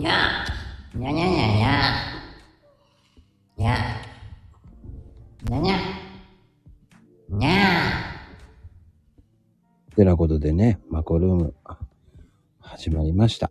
[0.00, 0.46] にゃ
[0.94, 1.90] にゃにゃにゃにゃ
[3.58, 3.76] にゃ
[5.50, 5.76] にゃにゃ
[7.28, 7.50] にゃ
[9.94, 11.54] てなことでね、マコルーム、
[12.60, 13.50] 始まりました。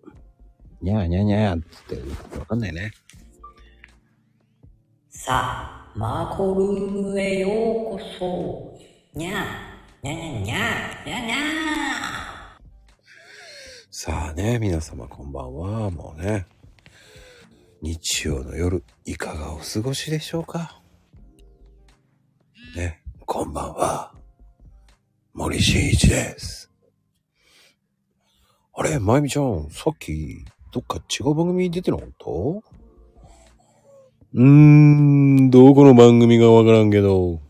[0.82, 2.94] にゃーにゃーにゃーっつって、わかんないね。
[5.12, 7.52] さあ、マコルームへよう
[7.92, 8.80] こそ。
[9.14, 9.46] にゃ
[10.02, 10.56] にゃにゃにゃ
[11.06, 12.09] にゃにゃ
[14.02, 15.92] さあね、皆様こんばんは。
[15.92, 16.46] もうね、
[17.82, 20.80] 日曜の夜、いかがお過ごしでしょうか？
[22.78, 24.14] ね、こんばんは。
[25.34, 26.72] 森進一です。
[28.74, 32.26] あれ、まゆみちゃん、さっき、どっか違う番組に出てなかった？
[32.30, 37.42] うーん、どこの番組がわからんけど。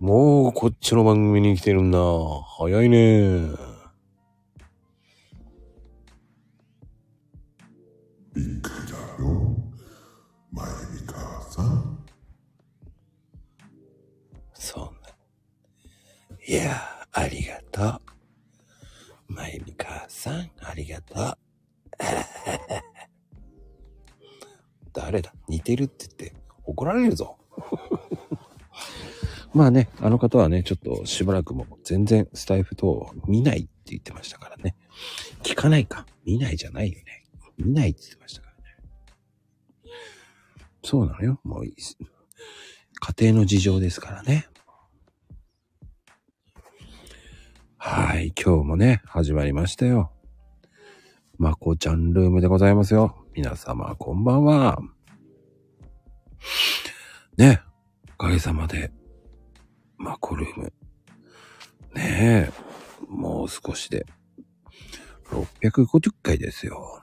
[0.00, 1.98] もうこっちの番組に来てるんだ。
[2.58, 3.69] 早いね。
[8.40, 9.54] びっくりだよ。
[10.50, 11.98] まゆみ母さん。
[14.54, 14.90] そんな。
[16.46, 16.80] いや、
[17.12, 18.00] ありがと
[19.28, 19.28] う。
[19.28, 21.36] まゆみ母さん、ありがとう。
[24.94, 25.34] 誰だ？
[25.46, 27.36] 似てるって言って怒られるぞ。
[29.52, 34.76] まあね、あの方はね、ちょっとしばらくも全然スタイフ等見ないって言ってましたからね。
[35.42, 36.06] 聞かないか。
[36.24, 37.19] 見ないじゃないよね。
[37.62, 39.92] 見ないって言ってましたからね。
[40.82, 41.40] そうなのよ。
[41.44, 41.74] もういい。
[43.00, 44.46] 家庭の事情ですからね。
[47.76, 50.12] はい、今日もね、始まりましたよ。
[51.38, 53.16] まこちゃんルームでございますよ。
[53.34, 54.78] 皆様、こんばんは。
[57.38, 57.62] ね、
[58.14, 58.92] おかげさまで、
[59.96, 60.72] まこルーム。
[61.94, 62.52] ねえ、
[63.08, 64.04] もう少しで、
[65.30, 66.99] 650回ですよ。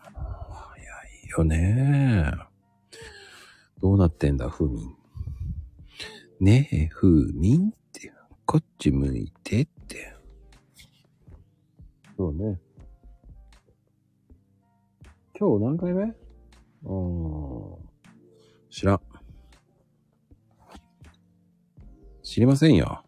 [1.38, 2.31] よね。
[3.81, 4.96] どうなってんだ、ふみん。
[6.40, 8.12] ねえ、ふみんって、
[8.46, 10.16] こっち向いてって。
[12.18, 12.59] そうね。
[15.40, 16.03] 今日何回目？
[16.03, 17.90] うーん。
[18.69, 19.02] 知らん。
[22.24, 23.04] 知りませんよ。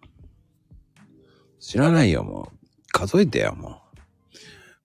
[1.60, 2.58] 知らないよ、もう。
[2.92, 3.82] 数えてよ、も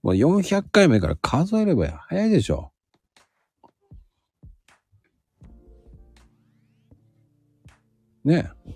[0.03, 0.07] う。
[0.07, 2.74] もう400回目から数えれば早いでしょ。
[8.25, 8.75] ねえ。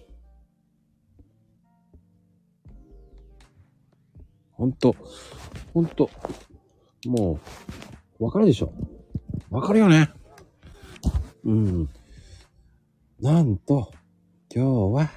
[4.52, 4.94] ほんと、
[5.72, 6.10] ほんと、
[7.06, 7.38] も
[8.18, 8.72] う、わかるでしょ
[9.50, 10.10] わかるよね
[11.44, 11.88] うん。
[13.20, 13.90] なんと、
[14.54, 15.10] 今日は、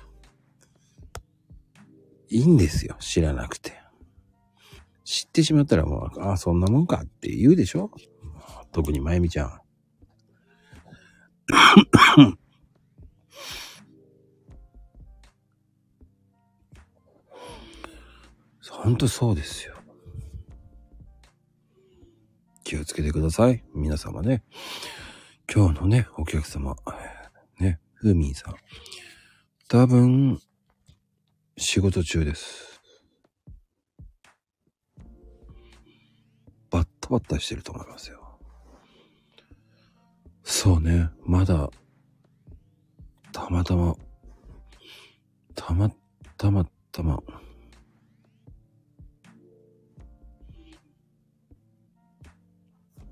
[2.29, 2.95] いいんですよ。
[2.99, 3.73] 知らなくて。
[5.03, 7.91] 知ってしまったらもう、ああ、そんなもんかって言うでしょ
[8.71, 9.59] 特にまゆみちゃん。
[18.81, 19.75] ほんとそうですよ。
[22.63, 23.63] 気をつけてください。
[23.75, 24.43] 皆様ね。
[25.53, 26.75] 今日のね、お客様、
[27.59, 28.55] ね、ふーみんさん。
[29.67, 30.41] 多分、
[31.57, 32.81] 仕事中です。
[36.71, 38.39] バッタバッタしてると思いますよ。
[40.43, 41.69] そうね、まだ、
[43.31, 43.95] たまたま、
[45.53, 45.91] たま
[46.35, 47.21] たまたま、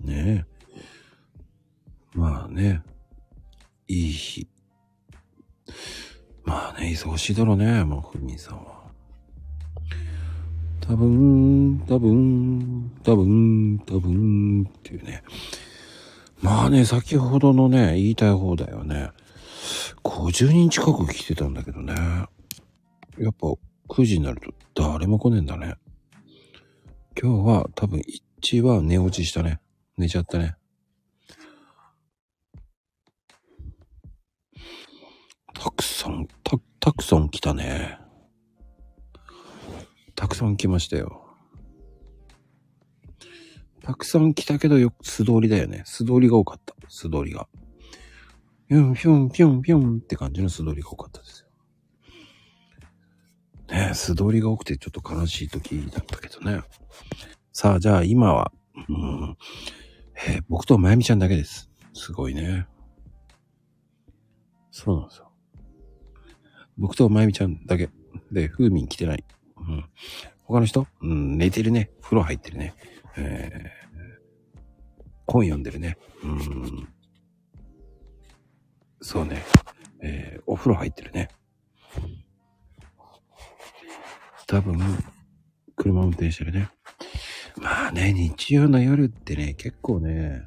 [0.10, 0.46] ね。
[2.14, 2.82] まあね、
[3.88, 4.48] いい日。
[6.44, 8.80] まあね、忙しいだろうね、もう、ふみさんは。
[10.82, 15.24] 多分、多分、多分、多分、っていうね。
[16.42, 19.12] まあね、先ほどのね、言いたい方だよね。
[20.04, 21.94] 50人近く来てたんだけどね。
[23.20, 23.48] やっぱ
[23.90, 24.42] 9時になる
[24.74, 25.76] と誰も来ねえんだね。
[27.22, 28.02] 今日は多分
[28.40, 29.60] 一は寝落ちしたね。
[30.00, 30.56] 寝ちゃったね。
[35.54, 38.00] たくさん、た、たくさん来たね。
[40.16, 41.26] たくさん来ましたよ。
[43.84, 45.84] たくさん来たけどよく素通りだよね。
[45.86, 46.74] 素通りが多かった。
[46.88, 47.50] 素通りが。
[48.70, 51.50] ぴょんぴょんぴょんぴょんって感じの素通りが多かったですよ。
[53.70, 56.62] ねえ、素通りが多くてちょっと悲しい時だったけどね。
[57.52, 58.54] さあ、じゃあ今は、
[58.88, 59.38] うん、
[60.28, 61.70] えー僕とまゆみちゃんだけです。
[61.94, 62.68] すごいね。
[64.72, 65.32] そうなんですよ。
[66.78, 67.90] 僕とまゆみちゃんだけ。
[68.32, 69.24] で、ふうみん来てない。
[69.58, 69.86] うん。
[70.44, 70.88] 他の人？
[71.02, 71.92] うん、寝てるね。
[72.02, 72.74] 風呂入ってるね。
[73.18, 74.60] えー、
[75.28, 75.98] 本読んでるね。
[76.24, 76.90] うん。
[79.02, 79.44] そうね。
[80.02, 81.30] えー、お風呂入ってるね。
[84.48, 84.80] 多分、
[85.76, 86.70] 車運転してるね。
[87.62, 90.44] まあね、日曜の夜ってね、結構ね、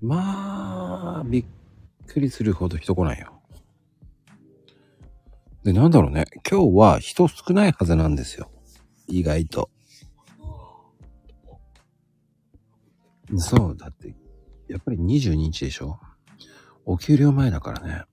[0.00, 1.44] まあ、びっ
[2.06, 3.32] くりするほど人来ないよ。
[5.64, 6.26] で、なんだろうね。
[6.48, 8.50] 今日は人少ないはずなんですよ。
[9.08, 9.70] 意外と。
[13.36, 14.14] そう、だって、
[14.68, 15.98] やっぱり22日でしょ？
[16.84, 18.04] お給料前だからね。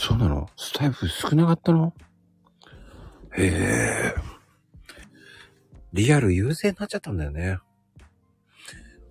[0.00, 0.48] そうなの？
[0.56, 1.92] スタイフ少なかったの？
[3.36, 4.14] へえ。
[5.92, 7.58] リアル優勢になっちゃったんだよね。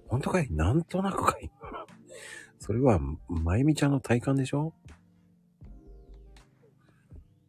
[0.08, 0.48] 本当かい？
[0.50, 1.52] なんとなくかい？
[2.60, 4.74] それは、まゆみちゃんの体感でしょ？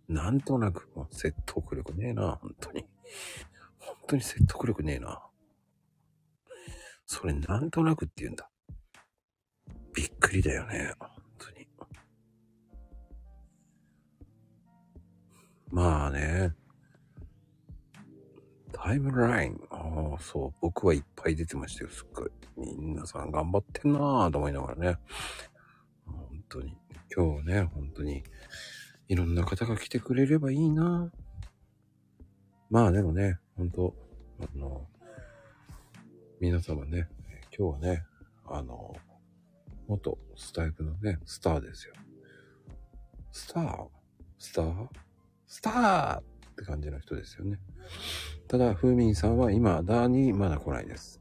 [0.09, 2.87] なんとなく、説得力ねえな、本当に。
[3.79, 5.23] 本当に説得力ねえな。
[7.07, 8.51] それなんとなくって言うんだ。
[9.95, 10.93] びっくりだよね、
[15.71, 16.55] まあね。
[18.73, 19.61] タイムライン。
[19.71, 20.55] ああ、そう。
[20.61, 22.31] 僕はいっぱい出てましたよ、すっごい。
[22.77, 24.99] 皆さん頑張ってんなぁと思いながらね。
[26.07, 26.77] 本当に。
[27.15, 28.23] 今日ね、本当に。
[29.09, 31.11] いろんな方が来てくれればいいな
[32.71, 33.95] まあでもね、本当
[34.41, 34.87] あの、
[36.41, 37.09] 皆様ね、
[37.57, 38.05] 今日はね、
[38.47, 38.95] あの、
[39.87, 41.95] 元スタイフのね、スターですよ。
[43.33, 43.89] スター？
[44.39, 44.89] スター？
[45.49, 46.23] スターっ
[46.57, 47.59] て感じの人ですよね。
[48.47, 51.21] ただ、ふーみんさんは今だにまだ来ないです。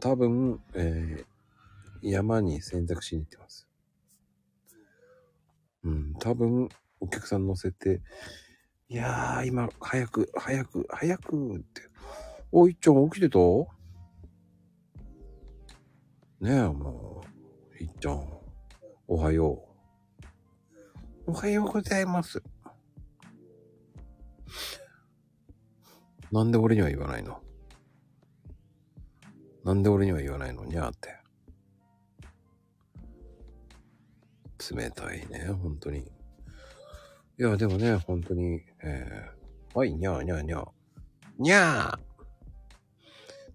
[0.00, 3.66] 多分、えー、山に洗濯しに行ってます。
[5.82, 6.68] うん、多分、
[7.00, 8.00] お客さん乗せて、
[8.88, 11.82] いやー、今、早く、早く、早くって。
[12.52, 13.38] おいっちゃん起きてた？
[16.40, 17.24] ねえ、も
[17.80, 18.28] う、いっちゃん、
[19.08, 19.63] おはよう。
[21.26, 22.42] おはようございます。
[26.30, 27.40] なんで俺には言わないの？
[29.64, 30.66] なんで俺には言わないの？
[30.66, 31.16] にゃーって。
[34.74, 36.00] 冷たいね、本当に。
[36.00, 36.04] い
[37.38, 40.68] や、でもね、本当に、えー、はい、にゃーにゃーにゃー。
[41.38, 42.00] にゃー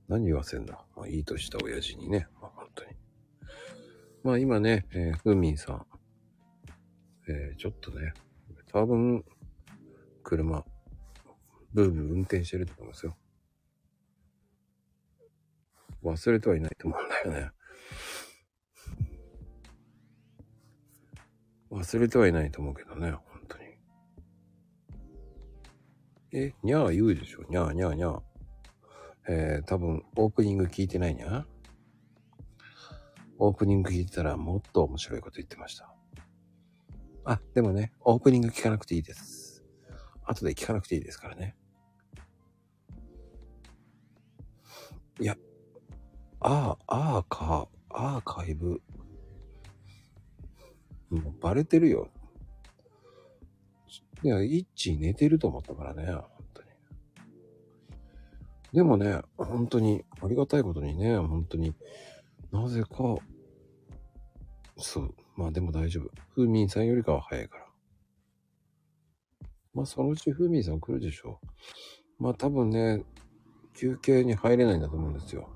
[0.07, 0.83] 何言わせんだ。
[0.95, 2.92] まあ、いいとした親父にね、まあ、本当に。
[4.24, 5.86] まあ今ね、えー、ふーみんさん、
[7.30, 8.14] えー、ちょっとね、
[8.72, 9.24] 多分、
[10.24, 10.66] 車、
[11.74, 13.16] ブーブー運転してると思いますよ。
[16.04, 17.52] 忘れてはいないと思うんだよね。
[21.70, 23.66] 忘れてはいないと思うけどね、本当に。
[26.31, 27.44] え、にゃー言うでしょ？
[27.44, 28.22] にゃーにゃーにゃー。
[29.28, 31.46] えー、多分、オープニング聞いてないにゃー
[33.38, 35.94] オープニング聞いてたらもっと面白いこと言ってました。
[37.30, 39.64] あ、でもね、オープニング聞かなくていいです。
[40.24, 41.56] 後で聞かなくていいですからね。
[45.20, 45.38] いや、
[46.40, 48.81] ああ、ああか、アーカイブ。
[51.12, 52.09] もうバレてるよ。
[54.24, 56.24] いや、イッチ寝てると思ったからね、本
[56.56, 56.69] 当に。
[58.74, 61.76] でもね、本当に、ありがたいことにね、本当に、
[62.52, 62.90] なぜか、
[64.78, 66.12] そう、まあでも大丈夫。
[66.36, 67.66] ふーみんさんよりかは早いから。
[69.74, 71.40] まあそのうちふーみんさん来るでしょ
[72.19, 72.24] う。
[72.24, 73.06] まあ多分ね、
[73.74, 75.50] 休憩に入れないんだと思うんですよ。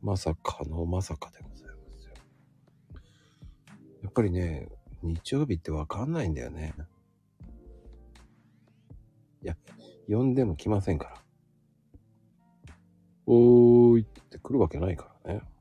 [0.00, 2.14] まさかのまさかでございますよ。
[4.04, 4.68] やっぱりね、
[5.02, 6.74] 日曜日ってわかんないんだよね。
[9.42, 9.56] いや、
[10.06, 11.24] 呼んでも来ませんから。
[13.26, 15.57] おーいって来るわけないからね。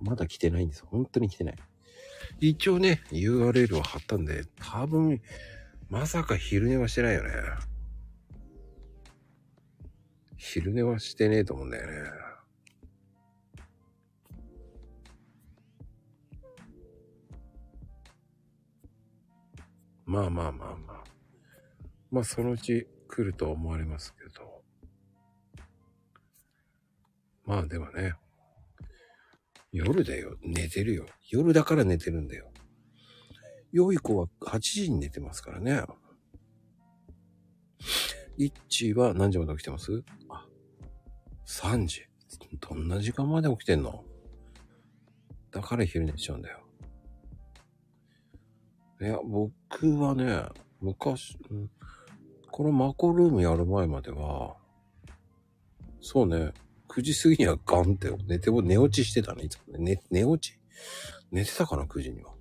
[0.00, 0.84] まだ来てないんです。
[0.86, 1.56] 本当に来てない。
[2.40, 5.20] 一応ね、URL を貼ったんで、多分、
[5.88, 7.30] まさか昼寝はしてないよね。
[10.36, 12.10] 昼寝はしてねえと思うんだよね。
[20.06, 21.04] まあまあまあまあ。
[22.10, 24.62] まあそのうち来ると思われますけど。
[27.44, 28.14] まあでもね。
[29.72, 30.36] 夜だよ。
[30.42, 31.06] 寝てるよ。
[31.30, 32.50] 夜だから寝てるんだよ。
[33.72, 35.82] 良い子は8時に寝てますからね。
[38.38, 40.02] イッチは何時まで起きてます？
[40.28, 40.46] あ、
[41.46, 42.04] 3時。
[42.60, 44.04] どんな時間まで起きてんの？
[45.50, 46.60] だから昼寝しちゃうんだよ。
[49.00, 50.42] いや、僕はね、
[50.80, 51.38] 昔、
[52.50, 54.56] このマコルームやる前までは、
[56.00, 56.52] そうね、
[56.88, 60.00] 9時過ぎにはガンって寝て、寝落ちしてたね、いつもね。
[60.10, 60.58] 寝、寝落ち？
[61.30, 62.32] 寝てたかな、9時には。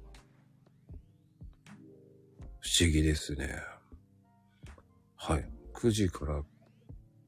[2.59, 3.55] 不思議ですね。
[5.15, 5.49] はい。
[5.73, 6.43] 9時から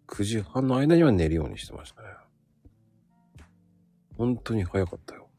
[0.07, 2.07] 9時半の間には寝るようにしてましたね。
[4.17, 5.29] 本当に早かったよ。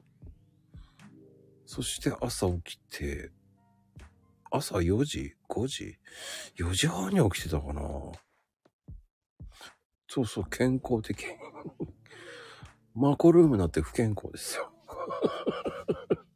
[1.66, 3.30] そして朝起きて、
[4.50, 5.98] 朝4時 ?5 時
[6.56, 7.82] ?4 時半に起きてたかな
[10.12, 11.24] そうそう、健康的。
[12.96, 14.72] マコルームなんて不健康ですよ。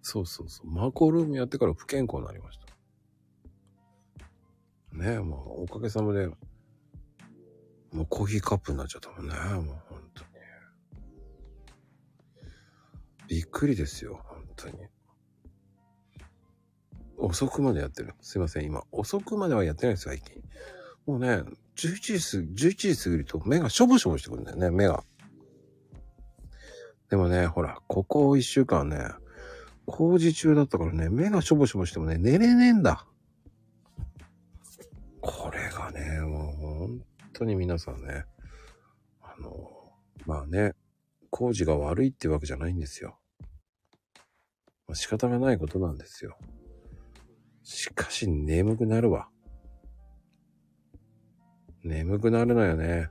[0.00, 0.70] そうそうそう。
[0.70, 2.64] マコルームやってから不健康になりました。
[4.96, 9.34] ねえ、もうおかげさまで、もうコーヒーカップになっちゃったもんね。
[9.34, 10.30] もう本当に。
[13.28, 14.88] びっくりですよ、本当に。
[17.18, 18.14] 遅くまでやってる。
[18.22, 18.84] すいません、今。
[18.90, 20.42] 遅くまではやってないです、最近。
[21.06, 21.42] もうね、
[21.76, 25.04] 11時す、11時過ぎると目がしょぼしょぼしてくるんだよね、目が。
[27.10, 29.08] でもね、ほら、ここ一週間ね、
[29.86, 33.06] 工事中だったからね、目がしょぼしょぼしてもね、寝れねえんだ。
[35.20, 38.24] これがね、もう本当に皆さんね、
[39.20, 39.70] あの、
[40.26, 40.72] まあね、
[41.30, 43.18] 工事が悪いってわけじゃないんですよ。
[44.86, 46.38] ま、仕方がないことなんですよ。
[47.62, 49.28] しかし眠くなるわ。
[51.84, 53.10] 眠くなるのよね。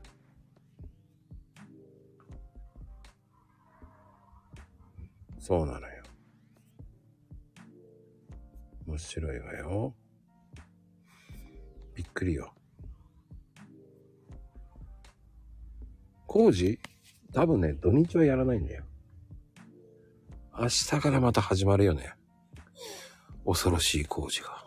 [5.39, 6.03] そうなのよ。
[8.87, 9.93] 面白いわよ。
[11.93, 12.53] びっくりよ。
[16.25, 16.79] 工事？
[17.31, 18.83] 多分ね、土日はやらないんだよ。
[20.57, 22.13] 明日からまた始まるよね。
[23.45, 24.62] 恐ろしい工事が。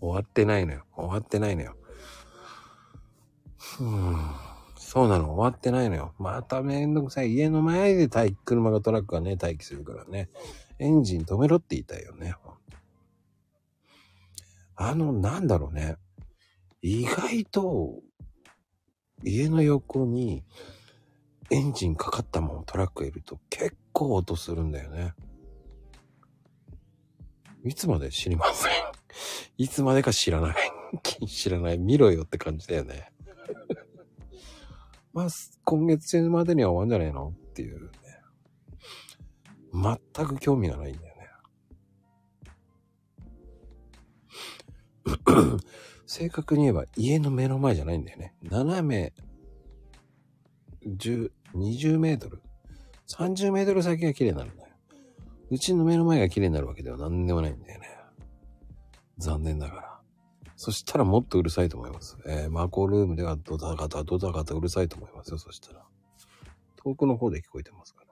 [0.00, 0.84] 終わってないのよ。
[0.94, 1.76] 終わってないのよ。
[4.76, 5.34] そうなの。
[5.34, 6.14] 終わってないのよ。
[6.18, 7.32] まためんどくさい。
[7.32, 10.30] 家の前で待機、車がトラックがね、待機するからね。
[10.78, 12.34] エンジン止めろって言いたいよね。
[14.76, 15.96] あの、なんだろうね。
[16.82, 18.00] 意外と、
[19.24, 20.44] 家の横に
[21.50, 25.14] エンジンかかったままトラックいると結構音するんだよね。
[27.64, 28.97] いつまで知りません。
[29.56, 30.56] いつまでか知らない。
[31.26, 31.78] 知らない。
[31.78, 33.12] 見ろよって感じだよね。
[35.12, 35.28] まあ、
[35.64, 37.90] 今月中までには終わんじゃないのっていうね。
[39.72, 41.28] 全く興味がないんだよね。
[46.06, 48.34] 正確に言えば家の目の前じゃないんだよね。
[48.42, 49.12] 斜め、
[50.86, 52.42] 10、20メートル、
[53.08, 54.68] 30メートル先が綺麗になるんだよ。
[55.50, 57.97] うちの目の前が綺麗になるわけでは何でもないんだよね。
[59.18, 60.00] 残念ながら。
[60.56, 62.18] そしたらもっとうるさいと思います。
[62.26, 65.38] えー、マコルームではドタガタ、ドタガタうるさいと思いますよ。
[65.38, 65.84] そしたら。
[66.76, 68.08] 遠くの方で聞こえてますから。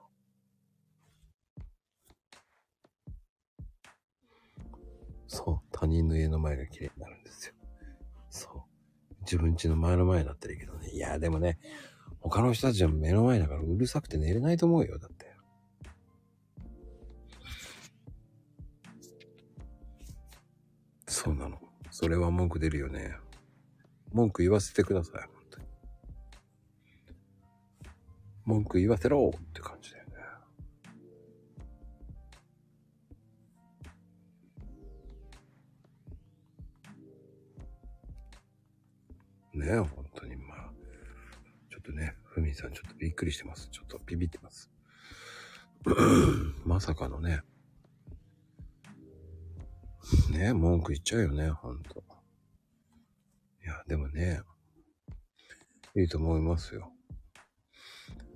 [5.27, 5.67] そう。
[5.71, 7.53] 他人の家の前が綺麗になるんですよ。
[8.29, 8.61] そう。
[9.21, 10.89] 自分家の前の前だったらいいけどね。
[10.91, 11.59] いや、でもね、
[12.21, 14.99] 他の人たちは目の前だからうるさくて寝れないと思うよ。
[14.99, 15.26] だって。
[21.17, 21.59] そうなの。
[21.89, 23.17] それは文句出るよね。
[24.13, 25.21] 文句言わせてください。
[25.23, 25.65] 本当に。
[28.45, 30.13] 文句言わせろって感じだよね。
[39.55, 40.69] ねえ、本当にまあ。
[41.71, 43.69] ちょっとね、ふみさんちょっとびっくりしてます。
[43.71, 44.69] ちょっとビビってます。
[46.63, 47.41] まさかのね。
[50.37, 52.03] ね文句言っちゃうよね、ほんと。
[53.63, 54.41] いや、でもね、
[55.95, 56.91] いいと思いますよ。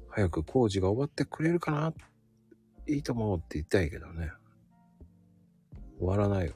[0.10, 1.93] 早く工事が終わってくれるかな？
[2.88, 4.31] いいと思うって言ったいけどね。
[6.00, 6.53] 終わらないよ。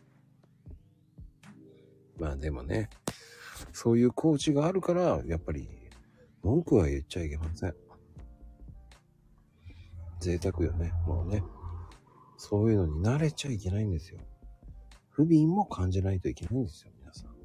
[2.18, 2.90] まあでもね、
[3.72, 5.70] そういう工事があるから、やっぱり、
[6.42, 7.76] 文句は言っちゃいけません。
[10.20, 11.44] 贅沢よね、もうね。
[12.38, 14.20] そういうのに慣れちゃいけないんですよ。
[15.16, 17.36] 不憫も感じないといけないんですよ、皆さん。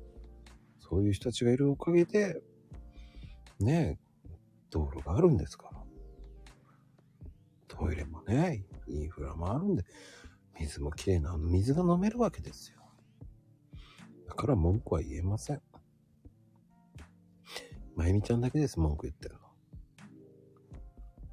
[0.80, 2.42] そういう人たちがいるおかげで、
[3.60, 4.30] ねえ、
[4.70, 5.80] 道路があるんですから。
[7.68, 9.84] トイレもね、インフラもあるんで、
[10.58, 12.80] 水もきれいな水が飲めるわけですよ。
[14.26, 15.62] だから文句は言えません。
[17.94, 19.40] まゆみちゃんだけです、文句言ってるの。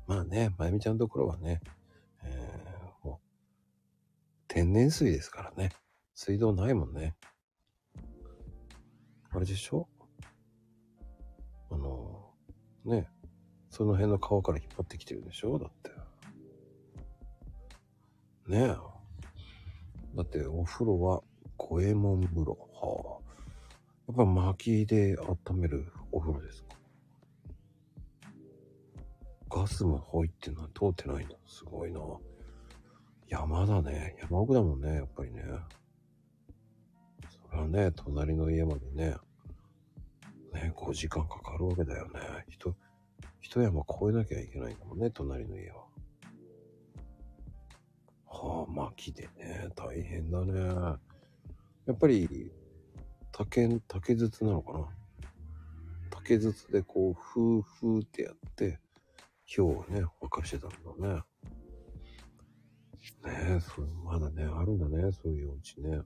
[0.05, 1.61] まあね、まゆみちゃんのところはね、
[2.23, 3.19] えー、も
[4.47, 5.71] 天然水ですからね。
[6.19, 7.15] 水道ないもんね。
[9.29, 9.87] あれでしょ？
[11.69, 12.33] あの、
[12.85, 13.07] ね。
[13.69, 15.59] その辺の川から引っ張ってきてるでしょ？
[15.59, 15.91] だって。
[18.51, 18.67] ねえ。
[20.15, 21.21] だってお風呂は
[21.55, 22.57] 五右衛門風呂。
[22.73, 23.31] はあ。
[24.07, 26.69] やっぱ薪で温めるお風呂ですか？
[29.51, 31.35] ガスも入ってない、通ってないんだ。
[31.45, 32.01] すごいな。
[33.27, 34.17] 山だね。
[34.19, 35.43] 山奥だもんね、やっぱりね。
[37.49, 39.15] それはね、隣の家までね、
[40.53, 42.19] ね、5時間かかるわけだよね。
[42.49, 42.75] 人、
[43.41, 45.85] 一山越えなきゃいけないんだもんね、隣の家は。
[48.25, 50.59] はあ、薪でね、大変だね。
[51.85, 52.51] やっぱり、
[53.31, 54.87] 竹、竹筒なのかな
[56.09, 58.79] 竹筒でこう、ふーふーってやって、
[59.45, 61.21] 火をね、沸かしてたんだね。
[63.23, 66.01] ねえ、それまだね、あるんだね、そういうお家ね。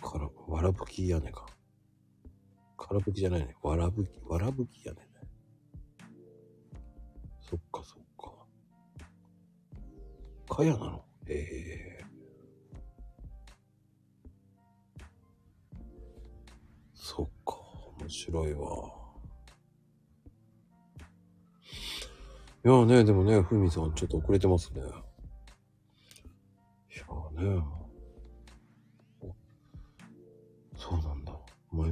[0.00, 1.46] から、わらぶき屋根か。
[2.76, 3.56] からぶきじゃないね。
[3.62, 5.06] わらぶき、わらぶき屋根ね。
[7.40, 8.32] そっかそっか。
[10.54, 11.04] かやなの？
[11.28, 12.04] ええ
[16.94, 17.56] そっか、
[18.00, 18.68] 面白いわ。
[22.64, 24.80] いやね、でもね、ふみさんちょっと遅れてますね。
[24.80, 24.84] い
[26.98, 27.06] や
[27.42, 27.75] ね。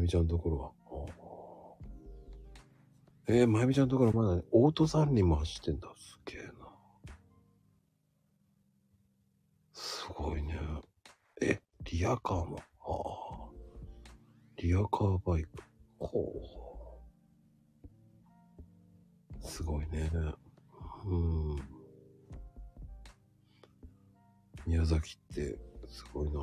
[0.05, 0.73] ゆみちゃんのところは。
[3.27, 5.89] えー、まゆみちゃんのところまだ、ね、オート三輪も走ってんだ。
[5.97, 6.53] すげえな。
[9.73, 10.61] すごいね。
[11.41, 11.59] え、
[11.91, 12.59] リアカーも。
[12.81, 13.51] ああ。
[14.59, 15.49] リアカーバイク。
[15.99, 16.21] ほ
[19.43, 19.47] う。
[19.47, 20.11] すごいね。
[21.07, 21.57] うん。
[24.67, 26.41] 宮崎ってすごいな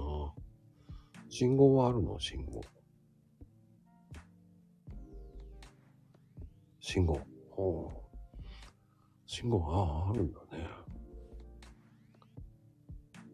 [1.29, 2.19] 信号はあるの？
[2.19, 2.61] 信号。
[6.81, 7.21] 信号。
[7.51, 7.97] ほう。
[9.27, 10.67] 信号、ああ、あるんだね。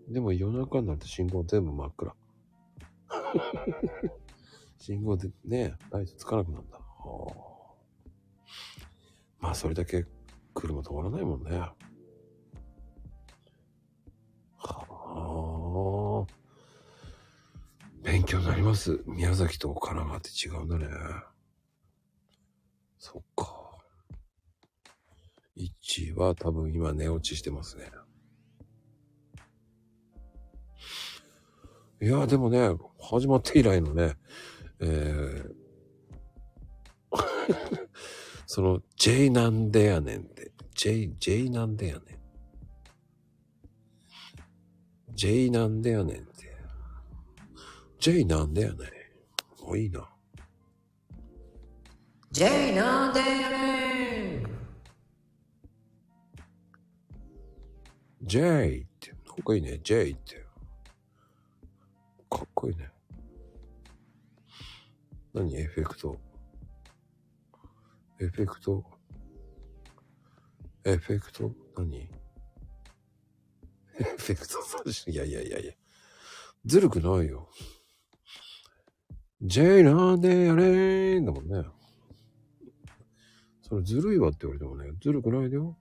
[0.10, 2.16] でも夜中になると信号全部真っ暗。
[4.78, 6.78] 信号でね、ライトつかなくなるんだ。
[6.78, 6.84] は
[7.32, 7.74] あ。
[9.40, 10.06] まあ、それだけ
[10.54, 11.58] 車通らないもんね。
[14.58, 16.34] はあ。
[18.04, 19.02] 勉強になります。
[19.06, 21.37] 宮崎と神奈川って違うんだね。
[23.00, 23.78] そっか。
[25.58, 27.92] 1は多分今寝落ちしてますね。
[32.00, 34.18] いや、でもね、始まって以来のね、
[34.80, 35.56] えー、
[38.46, 40.52] その、J なんでやねんって。
[40.76, 42.18] J、J なんでやねん。
[45.16, 46.56] J なんでやねんって。
[48.00, 49.66] J なんでやねん。
[49.66, 50.08] もういいな。
[52.32, 54.48] J なんでやねん
[58.24, 59.12] J って。
[59.12, 59.80] なんかいいね。
[59.82, 60.46] J って。
[62.30, 62.92] かっこいいね。
[65.34, 65.56] 何？
[65.56, 66.20] エフェクト。
[68.20, 68.84] エフェクト？
[70.84, 71.52] エフェクト？
[71.78, 71.98] 何？
[72.00, 72.10] エ
[74.18, 75.74] フェクトそうしいやいやいやいや。
[76.66, 77.50] ずるくないよ。
[79.42, 81.64] J なんでやねーんだもんね。
[83.68, 85.78] それずるいわって言われてもね、ずるくないだよ。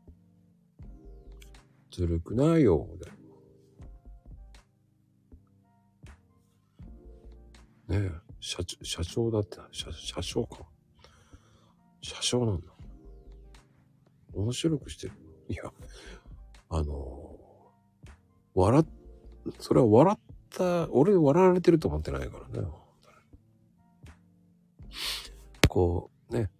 [1.92, 2.88] ずるくないよ。
[7.88, 10.64] ねえ、社長、社長だって、社、社長か。
[12.02, 12.66] 社長なんだ。
[14.34, 15.12] 面白くしてる。
[15.48, 15.72] いや、
[16.68, 17.36] あの
[18.54, 18.84] 笑っ、
[19.60, 20.18] それは笑っ
[20.50, 22.68] た、俺笑われてると思ってないからね。
[25.68, 26.50] こう、ね、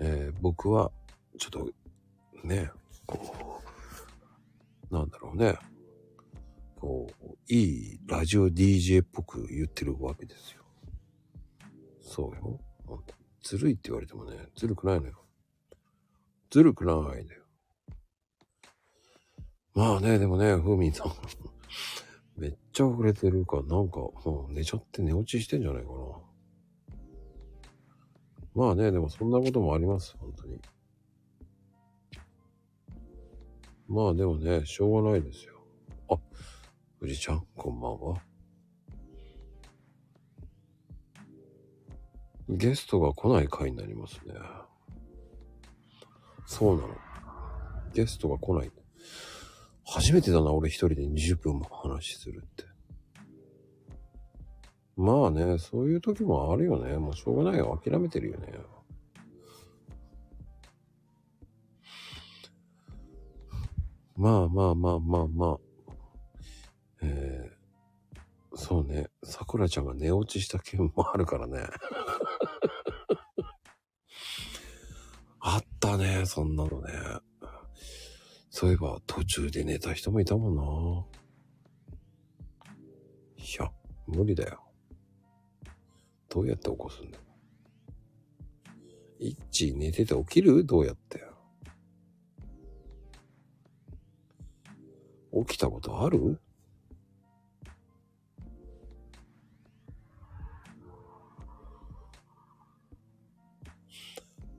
[0.00, 0.90] えー僕は、
[1.38, 1.70] ちょっと、
[2.42, 2.70] ね、
[3.06, 3.60] こ
[4.90, 5.58] う、なんだろうね。
[6.76, 10.62] こう、いいラジオ DJ っぽく言ってるわけですよ。
[12.00, 12.58] そうよ。
[13.42, 15.24] ずるいって言われてもね、ずるくないのよ。
[16.50, 17.42] ずるくないのよ。
[19.74, 21.12] まあね、でもね、ふみんさん、
[22.40, 26.29] めっちゃ遅れてるから、なんか、もう寝ちゃって寝落ちしてんじゃないかな。
[28.54, 30.60] まあね、でもそんなこともあります、本当に。
[33.88, 35.60] まあでもね、しょうがないですよ。
[36.08, 36.16] あ、
[36.98, 38.22] ふじちゃん、こんばんは。
[42.48, 44.34] ゲストが来ない回になりますね。
[46.46, 46.96] そうなの。
[47.94, 48.72] ゲストが来ない。
[49.84, 52.69] 初めてだな、俺一人で20分も話するって。
[54.96, 56.96] まあね、そういう時もあるよね。
[56.98, 57.80] もうしょうがないよ。
[57.82, 58.52] 諦めてるよね。
[64.16, 65.58] まあまあまあまあまあ。
[67.02, 69.08] えー、そうね。
[69.24, 71.64] さくらちゃんが寝落ちした件もあるからね。
[75.40, 76.92] あったね、そんなのね。
[78.50, 80.62] そういえば途中で寝た人もいたもんな。
[83.38, 83.70] いや、
[84.06, 84.69] 無理だよ。
[86.30, 87.18] どうやって起こすんだ？
[87.18, 87.24] よ。
[89.18, 90.64] 一致寝てて起きる？
[90.64, 91.24] どうやって。
[95.46, 96.40] 起きたことある？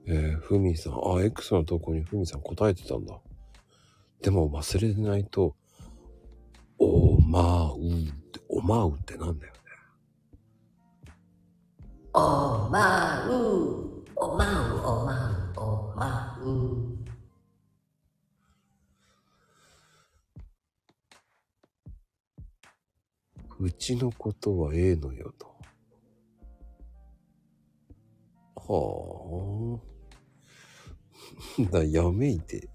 [0.08, 0.94] えー、ふみさん。
[0.94, 3.18] あ、X の投稿にふみさん答えてたんだ。
[4.22, 5.56] でも忘れないと、
[6.78, 7.82] おまうっ
[8.32, 9.54] て、おまうってなんだよ。
[12.14, 16.92] おまう、おまう、おまう、おまう。
[23.62, 25.56] うちのことはええのよと。
[28.56, 29.80] は
[31.62, 31.72] あ。
[31.72, 32.68] だ、やめいて。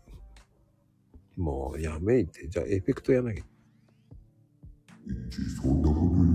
[1.37, 2.49] もう、やめいて。
[2.49, 3.44] じゃあ、エフェクトやなきゃ。
[5.61, 6.26] そんなこと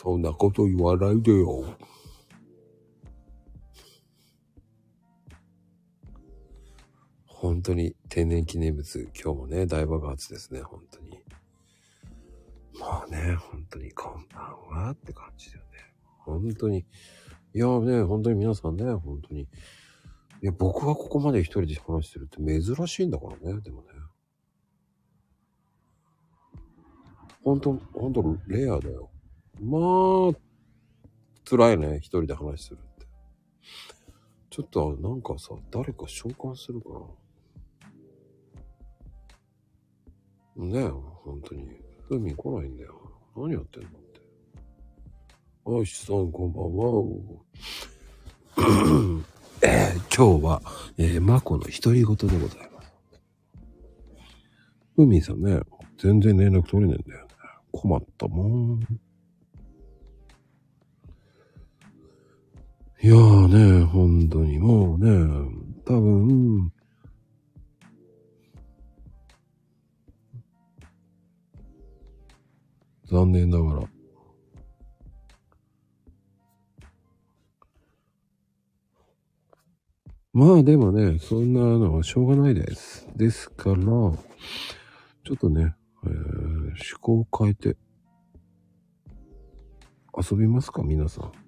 [0.00, 1.64] そんなこと言わないでよ。
[7.26, 11.18] 本当に天然記念物、今日もね、大爆発ですね、本当に。
[12.78, 15.68] まあね、本当にこんばんはって感じだよね。
[16.20, 16.86] 本当に。
[17.52, 19.40] いやね、本当に皆さんね、本当に。
[19.40, 19.48] い
[20.42, 23.88] や、僕がここまで一人で話してるって珍しいんだからね、でもね。
[27.42, 29.10] 本当、本当レアだよ。
[29.60, 29.78] ま
[30.30, 30.38] あ、
[31.48, 33.06] 辛いね、一人で話するって。
[34.50, 36.88] ちょっと、なんかさ、誰か召喚するか
[40.56, 40.64] な。
[40.66, 41.68] ねえ、本当に。
[42.08, 42.94] ふみ来ないんだよ。
[43.36, 44.20] 何やってんのって。
[45.66, 47.04] あいしさん、こんばんは。
[49.62, 50.62] えー今日は、
[50.96, 52.92] えー、まこの独り言でございます。
[54.96, 55.60] ふみさんね、
[55.96, 57.32] 全然連絡取れねえんだよね。
[57.70, 59.00] 困ったもん。
[63.00, 65.08] いやーね、本当にもうね、
[65.84, 66.72] 多分、
[73.04, 73.88] 残念ながら。
[80.32, 83.06] まあでもね、そんなのはしょうがないです。
[83.14, 84.12] ですから、ちょ
[85.34, 87.76] っとね、えー、思考を変えて、
[90.30, 91.47] 遊びますか皆さん。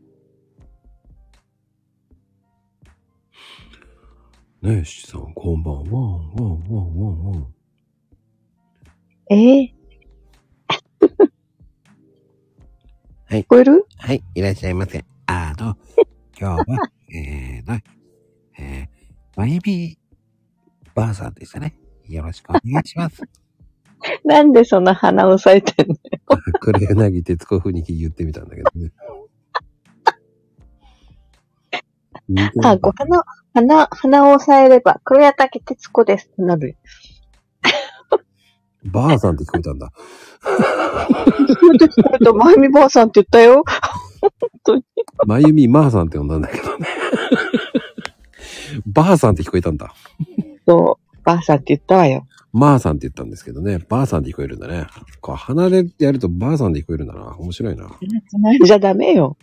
[4.63, 5.81] ねえ、七さん、こんばんは。
[5.81, 7.55] ワンワンワンワンワン。
[9.31, 9.75] ええ
[13.27, 13.87] はい聞こえる？
[13.97, 15.03] はい、いらっしゃいませ。
[15.27, 15.79] あの、
[16.39, 16.79] 今日は、
[17.15, 17.81] えーの、
[18.59, 18.89] えー、
[19.35, 19.99] まゆみ
[20.95, 21.79] ばあさんでしたね。
[22.07, 23.23] よろしくお願いします。
[24.25, 25.95] なんでそんな鼻を押さえてんの？
[26.61, 28.93] これ、うなぎ徹子風に言ってみたんだけどね。
[32.63, 33.23] あ、こう鼻、
[33.55, 36.77] 鼻、鼻を押さえれば、黒谷竹徹子ですなる。
[38.85, 39.93] ばあさんって聞こえたんだ。
[40.41, 43.65] 聞こえた聞こえた、まゆみばあさんって言ったよ。
[45.27, 46.87] まゆみまーさんって呼んだんだけどね。
[48.87, 49.93] ばあさんって聞こえたんだ。
[50.67, 52.27] そう、ばあさんって言ったわよ。
[52.53, 53.79] まーさんって言ったんですけどね。
[53.89, 54.87] ばあさんって聞こえるんだね。
[55.21, 57.37] こう鼻でやるとばあさんって聞こえるんだな。
[57.39, 57.89] 面白いな。
[58.65, 59.37] じゃダメよ。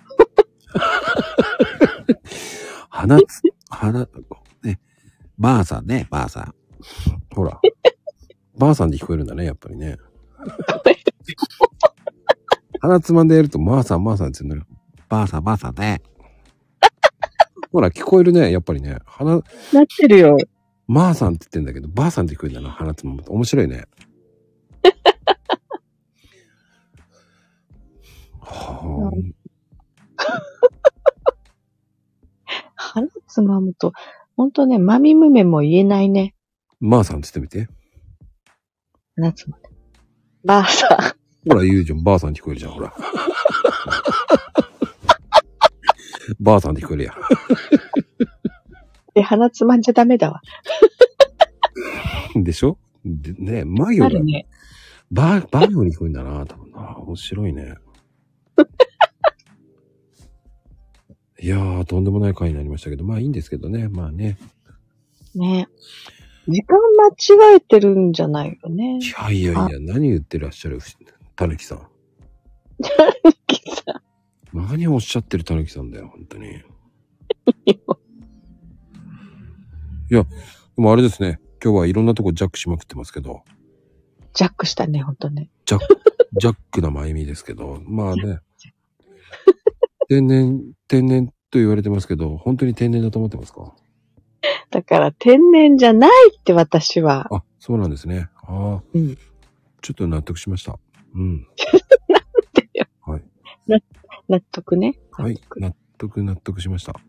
[2.90, 4.08] 鼻つ、鼻、
[4.64, 4.80] ね。
[5.38, 6.56] ばあさんね、ばあさん。
[7.34, 7.60] ほら。
[8.58, 9.98] ばあさんって聞こえるんだね、やっぱりね。
[12.80, 14.68] 鼻つまんでやると、まあさん、まあさんって言うんだよ。
[15.10, 16.02] ばあさん、ばあさんね。
[17.72, 19.00] ほら、聞こえるね、やっぱりね。
[19.06, 19.44] 鼻、なっ
[19.98, 20.38] てるよ。
[20.88, 23.34] まあさんって言ってんだけど、ばあさんって聞こえるんだな、鼻つまむと。
[23.34, 23.86] 面白いね。
[28.40, 29.12] は
[32.94, 33.94] 鼻つまむと、
[34.36, 36.36] ほんとね、まみむめも言えないね。
[36.70, 37.72] あ、まあさんって言ってみて。
[39.16, 39.64] 鼻つまむ。
[40.46, 41.50] ばあさん。
[41.50, 42.04] ほら、言うじゃん。
[42.04, 42.94] ばあさん聞こえるじゃん、ほら。
[46.40, 47.14] ばあさんって聞こえるや
[49.16, 50.42] で、鼻つまんじゃダメだわ。
[52.38, 52.44] ん。
[52.44, 52.78] でしょ？
[53.06, 54.48] でね、マギオがある、ね。
[55.12, 56.98] バー、バーに聞こえんだな、多分な。
[56.98, 57.76] 面白いね。
[61.40, 64.38] いやー、とんでもない回になりましたけど、まあいいんですけどね、まあね。
[65.36, 65.68] ね。
[66.48, 66.78] 時間
[67.38, 69.00] 間違えてるんじゃないよね。
[69.00, 70.80] いやいやいや、何言ってらっしゃる、
[71.36, 71.88] たぬきさん。
[74.54, 76.48] 何をおっしゃってるたぬきさんだよ、本当に。
[80.10, 80.30] いや、で
[80.78, 81.40] もあれですね。
[81.64, 83.44] 今日はいろんなとこジャックしまくってますけど、
[84.34, 85.50] ジャックしたね、ほんとね。
[85.66, 86.02] ジャック、
[86.40, 88.40] ジャックなまゆみですけど、まあね。
[90.10, 93.74] 天然、天然と言われてますけど、本当に天然だと思ってますか？
[94.70, 97.28] だから天然じゃないって私は。
[97.32, 98.30] あ、そうなんですね。
[98.44, 98.84] ああ。
[98.94, 99.18] うん
[99.82, 100.78] ちょっと納得しました。
[101.16, 101.48] うん。
[103.02, 103.24] はい。
[104.28, 105.00] 納得ね。
[105.12, 105.72] はい納。
[105.72, 106.94] 得納得、納得しました。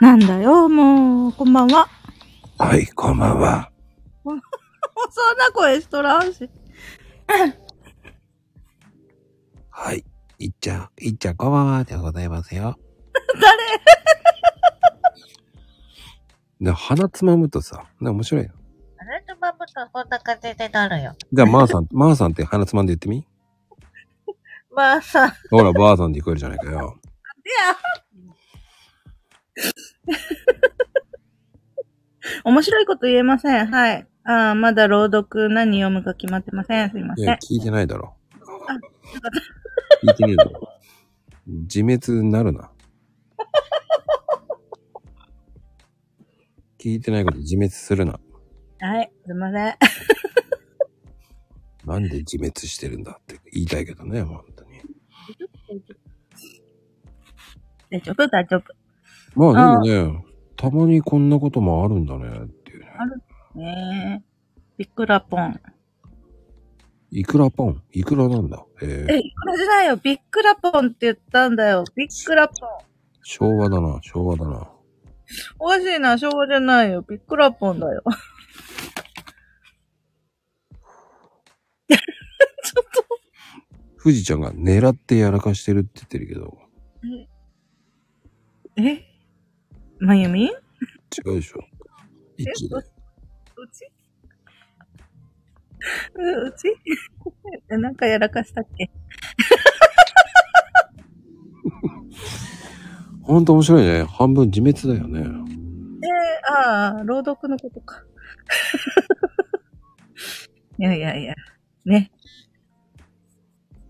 [0.00, 1.88] なんだよ、もう、こんばんは。
[2.58, 3.70] はい、こんばんは。
[5.10, 6.50] そんな声しとらんし。
[9.70, 10.04] はい。
[10.38, 12.78] いっちゃん、いっちゃん、こんばんはでございますよ。
[13.40, 13.64] 誰？
[16.60, 18.50] で、鼻つまむとさ、ね、面白いよ。
[18.98, 21.14] あれとバブとこんな感じでなるよ。
[21.32, 23.26] じゃあ、まーさん、 まーさんって鼻つまんで言ってみ？
[24.70, 26.98] まあさ、ほら、ばあさんって聞こえるじゃないかよ。
[32.44, 33.66] 面白いこと言えません。
[33.66, 34.08] はい。
[34.24, 36.90] ああ、まだ朗読何読むか決まってません。
[36.90, 37.24] すいません。
[37.24, 38.14] いや、聞いてないだろ。
[38.66, 38.86] あよか
[40.02, 40.68] 聞いてねえだろ。
[41.46, 42.70] 自滅になるな。
[46.78, 48.18] 聞いてないこと自滅するな。
[48.80, 49.12] はい。
[49.26, 49.74] すいません。
[51.86, 54.80] なんで自滅してるんだって言いたいけどね、本当に。
[57.90, 58.26] 大丈夫？
[58.28, 58.74] 大丈夫？
[59.34, 60.24] まあでもね、
[60.56, 62.48] たまにこんなこともあるんだねっ
[63.54, 63.64] ね。
[63.64, 64.28] ねえ。
[64.76, 65.60] ビックラポン。
[67.10, 67.82] いくらポン？
[67.92, 68.64] いくらなんだ？
[68.82, 69.96] ええ、いくらじゃないよ。
[69.96, 71.84] ビックラポンって言ったんだよ。
[71.94, 72.68] ビックラポン。
[73.22, 74.68] 昭和だな、昭和だな。
[75.60, 76.18] おかしいな。
[76.18, 77.02] 昭和じゃないよ。
[77.02, 78.02] ビックラポンだよ。
[81.88, 81.96] ちょ
[82.80, 83.04] っと。
[84.02, 86.58] 富士ちゃんが狙ってやらかしてるって言ってるけど、
[88.76, 89.04] え？
[90.00, 90.46] まゆみ？
[90.46, 90.50] 違
[91.26, 91.64] うでしょ。
[92.36, 92.76] 一で。
[92.76, 92.93] うち
[96.14, 96.68] ううち？
[97.70, 98.90] え なんかやらかしたっけ？
[103.22, 104.02] ほんと面白いね。
[104.04, 105.20] 半分自滅だよね。
[105.20, 105.44] えー、
[106.52, 108.04] ああ、朗読のことか。
[110.78, 111.34] いやいやいや。
[111.84, 112.10] ね。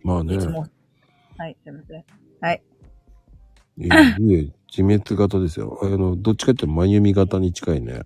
[0.03, 0.39] まあねい。
[0.39, 0.67] つも。
[1.37, 2.05] はい、すいません。
[2.41, 2.63] はい。
[3.77, 3.97] いや
[4.69, 5.79] 自滅型ですよ。
[5.83, 8.03] あの、どっちかっていうと、真由美型に近いね。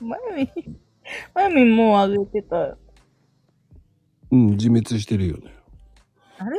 [0.00, 0.50] まゆみ、
[1.34, 2.78] まゆみもうあげてたよ。
[4.30, 5.54] うん、自滅してるよね。
[6.38, 6.58] あれ？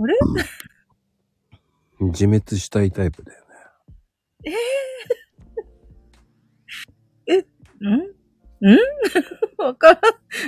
[0.00, 0.14] あれ
[2.00, 3.48] 自滅したいタイプだよね。
[7.80, 8.74] ん？
[8.74, 8.78] ん？
[9.58, 10.00] わからん、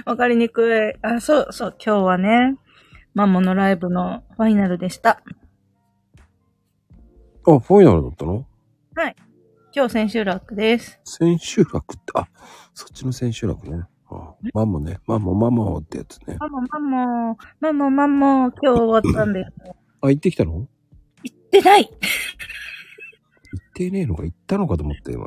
[0.06, 0.94] わかりにくい。
[1.02, 2.56] あ、そう、そう、今日はね、
[3.14, 5.22] マンモのライブのファイナルでした。
[7.46, 8.46] あ、ファイナルだったの？
[9.72, 11.00] 今日千秋楽です。
[11.04, 12.26] 千秋楽って、あ、
[12.74, 13.84] そっちの千秋楽ね。
[14.10, 14.98] あマンモね。
[15.06, 16.36] マンモ、マンモってやつね。
[16.40, 19.44] マンモ、マンモ、マンモ、マンモ、今日終わったんで。
[20.00, 20.66] あ、行ってきたの？
[21.22, 21.92] 行ってない行っ
[23.74, 25.26] てねえのか行ったのかと思った今。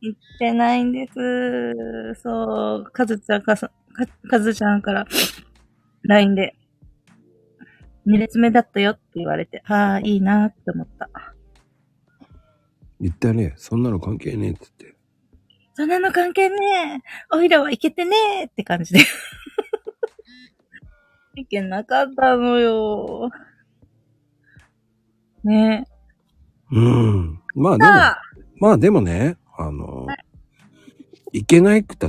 [0.00, 2.22] 行ってないんです。
[2.22, 5.06] そう、かずちゃんかさ、か、かずちゃんから、
[6.04, 6.56] LINE で、
[8.06, 11.10] 二列目だったよって言われて、ああ、いいなって思った。
[13.00, 13.54] 言ったね。
[13.56, 14.96] そんなの関係ねえって言って。
[15.74, 16.56] そんなの関係ね
[16.98, 17.00] え。
[17.36, 19.00] おいらはいけてねえって感じで。
[21.36, 23.30] いけなかったのよ。
[25.42, 25.86] ね
[26.70, 27.40] うん。
[27.54, 27.78] まあえ。
[27.78, 27.90] でも、
[28.58, 30.06] まあでもね、あの、
[31.32, 32.08] いけないくた